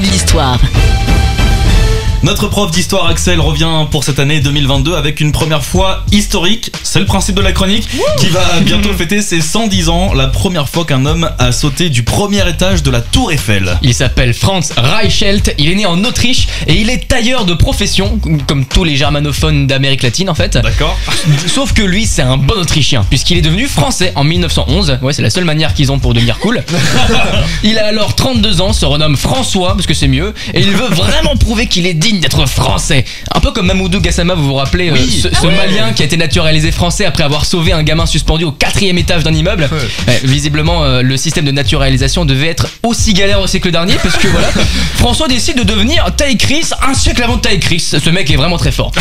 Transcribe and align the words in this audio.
de 0.00 0.06
l'histoire. 0.06 0.97
Notre 2.24 2.48
prof 2.48 2.72
d'histoire 2.72 3.06
Axel 3.06 3.40
revient 3.40 3.86
pour 3.92 4.02
cette 4.02 4.18
année 4.18 4.40
2022 4.40 4.96
avec 4.96 5.20
une 5.20 5.30
première 5.30 5.64
fois 5.64 6.02
historique. 6.10 6.72
C'est 6.82 6.98
le 6.98 7.06
principe 7.06 7.36
de 7.36 7.40
la 7.40 7.52
chronique 7.52 7.88
qui 8.18 8.26
va 8.26 8.58
bientôt 8.60 8.92
fêter 8.92 9.22
ses 9.22 9.40
110 9.40 9.88
ans. 9.88 10.12
La 10.14 10.26
première 10.26 10.68
fois 10.68 10.84
qu'un 10.84 11.06
homme 11.06 11.30
a 11.38 11.52
sauté 11.52 11.90
du 11.90 12.02
premier 12.02 12.46
étage 12.48 12.82
de 12.82 12.90
la 12.90 13.02
tour 13.02 13.30
Eiffel. 13.30 13.78
Il 13.82 13.94
s'appelle 13.94 14.34
Franz 14.34 14.74
Reichelt, 14.76 15.54
il 15.58 15.70
est 15.70 15.76
né 15.76 15.86
en 15.86 16.02
Autriche 16.02 16.48
et 16.66 16.74
il 16.74 16.90
est 16.90 17.06
tailleur 17.06 17.44
de 17.44 17.54
profession, 17.54 18.18
comme 18.48 18.64
tous 18.64 18.82
les 18.82 18.96
germanophones 18.96 19.68
d'Amérique 19.68 20.02
latine 20.02 20.28
en 20.28 20.34
fait. 20.34 20.58
D'accord 20.58 20.98
Sauf 21.46 21.72
que 21.72 21.82
lui, 21.82 22.04
c'est 22.04 22.22
un 22.22 22.36
bon 22.36 22.58
Autrichien, 22.58 23.04
puisqu'il 23.08 23.38
est 23.38 23.42
devenu 23.42 23.68
français 23.68 24.12
en 24.16 24.24
1911. 24.24 24.98
Ouais, 25.02 25.12
c'est 25.12 25.22
la 25.22 25.30
seule 25.30 25.44
manière 25.44 25.72
qu'ils 25.72 25.92
ont 25.92 26.00
pour 26.00 26.14
devenir 26.14 26.38
cool. 26.40 26.64
il 27.62 27.78
a 27.78 27.86
alors 27.86 28.16
32 28.16 28.60
ans, 28.60 28.72
se 28.72 28.84
renomme 28.84 29.16
François, 29.16 29.74
parce 29.74 29.86
que 29.86 29.94
c'est 29.94 30.08
mieux, 30.08 30.34
et 30.52 30.60
il 30.60 30.72
veut 30.72 30.88
vraiment 30.88 31.36
prouver 31.36 31.68
qu'il 31.68 31.86
est 31.86 31.94
digne 31.94 32.07
d'être 32.12 32.46
français. 32.46 33.04
Un 33.34 33.40
peu 33.40 33.50
comme 33.52 33.66
Mamoudou 33.66 34.00
Gassama, 34.00 34.34
vous 34.34 34.46
vous 34.46 34.54
rappelez, 34.54 34.90
euh, 34.90 34.96
ce, 34.96 35.28
ce 35.34 35.46
malien 35.46 35.92
qui 35.92 36.02
a 36.02 36.06
été 36.06 36.16
naturalisé 36.16 36.72
français 36.72 37.04
après 37.04 37.22
avoir 37.22 37.44
sauvé 37.44 37.72
un 37.72 37.82
gamin 37.82 38.06
suspendu 38.06 38.44
au 38.44 38.52
quatrième 38.52 38.96
étage 38.98 39.22
d'un 39.22 39.34
immeuble. 39.34 39.68
Ouais, 40.06 40.20
visiblement, 40.24 40.84
euh, 40.84 41.02
le 41.02 41.16
système 41.16 41.44
de 41.44 41.50
naturalisation 41.50 42.24
devait 42.24 42.48
être 42.48 42.66
aussi 42.82 43.12
galère 43.12 43.40
au 43.40 43.46
siècle 43.46 43.70
dernier, 43.70 43.94
parce 44.02 44.16
que 44.16 44.28
voilà, 44.28 44.48
François 44.96 45.28
décide 45.28 45.58
de 45.58 45.62
devenir 45.64 46.06
taille 46.16 46.38
Chris 46.38 46.70
un 46.88 46.94
siècle 46.94 47.22
avant 47.22 47.38
taille 47.38 47.60
Chris. 47.60 47.80
Ce 47.80 48.10
mec 48.10 48.30
est 48.30 48.36
vraiment 48.36 48.56
très 48.58 48.72
fort. 48.72 48.92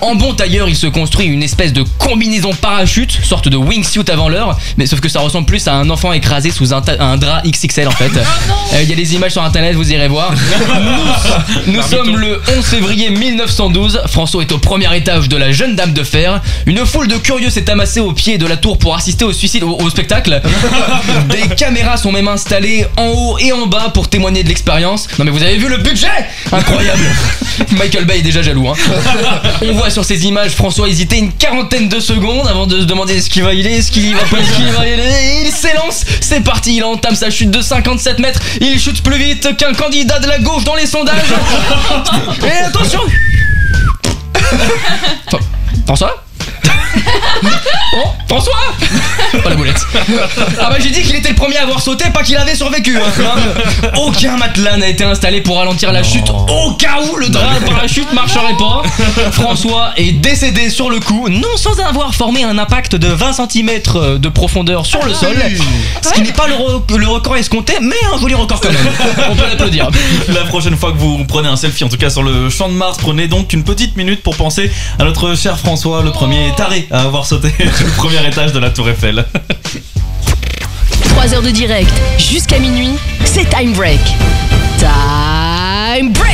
En 0.00 0.14
bon 0.14 0.34
tailleur, 0.34 0.68
il 0.68 0.76
se 0.76 0.86
construit 0.86 1.26
une 1.26 1.42
espèce 1.42 1.72
de 1.72 1.84
combinaison 1.98 2.52
parachute, 2.54 3.12
sorte 3.22 3.48
de 3.48 3.56
wingsuit 3.56 4.10
avant 4.10 4.28
l'heure, 4.28 4.58
mais 4.76 4.86
sauf 4.86 5.00
que 5.00 5.08
ça 5.08 5.20
ressemble 5.20 5.46
plus 5.46 5.66
à 5.68 5.74
un 5.74 5.90
enfant 5.90 6.12
écrasé 6.12 6.50
sous 6.50 6.72
un, 6.72 6.82
un 6.98 7.16
drap 7.16 7.42
XXL 7.46 7.88
en 7.88 7.90
fait. 7.90 8.10
Euh, 8.16 8.82
Il 8.82 8.88
y 8.88 8.92
a 8.92 8.96
des 8.96 9.14
images 9.14 9.32
sur 9.32 9.42
internet, 9.42 9.74
vous 9.74 9.92
irez 9.92 10.08
voir. 10.08 10.32
Nous, 11.66 11.72
nous 11.74 11.82
sommes 11.82 12.16
le 12.16 12.40
11 12.56 12.64
février 12.64 13.10
1912. 13.10 14.02
François 14.06 14.42
est 14.42 14.52
au 14.52 14.58
premier 14.58 14.94
étage 14.96 15.28
de 15.28 15.36
la 15.36 15.50
Jeune 15.50 15.74
Dame 15.74 15.92
de 15.92 16.04
Fer. 16.04 16.40
Une 16.66 16.84
foule 16.86 17.08
de 17.08 17.16
curieux 17.16 17.50
s'est 17.50 17.68
amassée 17.70 18.00
au 18.00 18.12
pied 18.12 18.38
de 18.38 18.46
la 18.46 18.56
tour 18.56 18.78
pour 18.78 18.94
assister 18.94 19.24
au 19.24 19.32
suicide 19.32 19.64
au, 19.64 19.76
au 19.80 19.90
spectacle. 19.90 20.40
Des 21.30 21.54
caméras 21.56 21.96
sont 21.96 22.12
même 22.12 22.28
installées 22.28 22.86
en 22.96 23.06
haut 23.08 23.38
et 23.38 23.52
en 23.52 23.66
bas 23.66 23.90
pour 23.92 24.08
témoigner 24.08 24.42
de 24.44 24.48
l'expérience. 24.48 25.08
Non 25.18 25.24
mais 25.24 25.30
vous 25.32 25.42
avez 25.42 25.56
vu 25.56 25.68
le 25.68 25.78
budget? 25.78 26.06
Incroyable 26.52 27.02
Michael 27.72 28.04
Bay 28.04 28.18
est 28.18 28.22
déjà 28.22 28.42
jaloux. 28.42 28.68
hein. 28.68 28.74
On 29.62 29.72
voit 29.72 29.90
sur 29.90 30.04
ces 30.04 30.26
images 30.26 30.52
François 30.52 30.88
hésiter 30.88 31.18
une 31.18 31.32
quarantaine 31.32 31.88
de 31.88 31.98
secondes 31.98 32.46
avant 32.46 32.66
de 32.66 32.80
se 32.80 32.84
demander 32.84 33.16
est-ce 33.16 33.30
qu'il 33.30 33.42
va 33.42 33.52
y 33.54 33.60
aller, 33.60 33.78
est-ce 33.78 33.90
qu'il 33.90 34.14
va 34.14 34.22
pas, 34.24 34.38
est-ce 34.38 34.52
qu'il 34.54 34.66
va 34.66 34.86
y 34.86 34.92
aller. 34.92 35.33
Il 35.44 35.52
s'élance, 35.52 36.04
c'est 36.22 36.40
parti, 36.40 36.76
il 36.76 36.84
entame 36.84 37.14
sa 37.14 37.30
chute 37.30 37.50
de 37.50 37.60
57 37.60 38.18
mètres. 38.18 38.40
Il 38.60 38.80
chute 38.80 39.02
plus 39.02 39.18
vite 39.18 39.56
qu'un 39.58 39.74
candidat 39.74 40.18
de 40.18 40.26
la 40.26 40.38
gauche 40.38 40.64
dans 40.64 40.74
les 40.74 40.86
sondages. 40.86 41.16
Et 42.42 42.64
attention 42.64 43.00
Fr- 45.30 45.40
François? 45.86 46.24
Oh, 47.96 48.08
François? 48.28 48.52
Oh 49.34 49.48
la 49.48 49.54
Ah 50.60 50.68
bah 50.70 50.76
j'ai 50.80 50.90
dit 50.90 51.02
qu'il 51.02 51.14
était 51.16 51.30
le 51.30 51.34
premier 51.34 51.56
à 51.56 51.62
avoir 51.62 51.80
sauté, 51.80 52.04
pas 52.12 52.22
qu'il 52.22 52.36
avait 52.36 52.54
survécu 52.54 52.96
hein. 52.98 53.90
Aucun 53.96 54.36
matelas 54.36 54.76
n'a 54.76 54.88
été 54.88 55.04
installé 55.04 55.40
pour 55.40 55.58
ralentir 55.58 55.92
la 55.92 56.02
chute. 56.02 56.28
Au 56.30 56.72
cas 56.72 56.98
où 57.10 57.16
le 57.16 57.28
drap 57.28 57.58
de 57.60 57.64
parachute 57.66 58.12
marcherait 58.12 58.56
pas. 58.58 58.82
François 59.32 59.92
est 59.96 60.12
décédé 60.12 60.70
sur 60.70 60.90
le 60.90 61.00
coup 61.00 61.28
Non 61.28 61.56
sans 61.56 61.78
avoir 61.80 62.14
formé 62.14 62.44
un 62.44 62.58
impact 62.58 62.96
de 62.96 63.08
20 63.08 63.32
cm 63.32 63.70
de 64.18 64.28
profondeur 64.28 64.86
sur 64.86 65.04
le 65.04 65.12
sol. 65.14 65.36
Ce 66.02 66.12
qui 66.12 66.22
n'est 66.22 66.32
pas 66.32 66.46
le, 66.48 66.54
re- 66.54 66.96
le 66.96 67.06
record 67.08 67.36
escompté 67.36 67.74
Mais 67.80 67.96
un 68.14 68.18
joli 68.18 68.34
record 68.34 68.60
quand 68.60 68.70
même. 68.72 68.88
On 69.30 69.34
peut 69.36 69.46
l'applaudir. 69.48 69.88
La 70.28 70.44
prochaine 70.44 70.76
fois 70.76 70.92
que 70.92 70.98
vous 70.98 71.24
prenez 71.24 71.48
un 71.48 71.56
selfie, 71.56 71.84
en 71.84 71.88
tout 71.88 71.96
cas 71.96 72.10
sur 72.10 72.22
le 72.22 72.50
champ 72.50 72.68
de 72.68 72.74
Mars, 72.74 72.98
prenez 73.00 73.28
donc 73.28 73.52
une 73.52 73.64
petite 73.64 73.96
minute 73.96 74.22
pour 74.22 74.36
penser 74.36 74.70
à 74.98 75.04
notre 75.04 75.34
cher 75.36 75.58
François, 75.58 76.02
le 76.02 76.10
premier 76.10 76.52
taré 76.56 76.86
à 76.90 77.02
avoir 77.02 77.26
sauté 77.26 77.52
du 77.58 77.90
premier 77.96 78.26
étage 78.26 78.52
de 78.52 78.58
la 78.58 78.70
tour 78.70 78.88
Eiffel. 78.88 79.24
3 81.24 81.36
heures 81.36 81.42
de 81.42 81.50
direct 81.50 81.90
jusqu'à 82.18 82.58
minuit, 82.58 82.98
c'est 83.24 83.48
Time 83.48 83.72
Break. 83.72 83.98
Time 84.78 86.12
Break 86.12 86.33